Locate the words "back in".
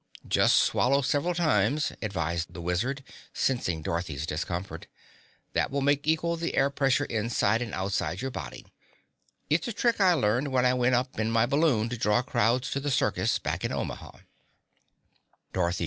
13.37-13.71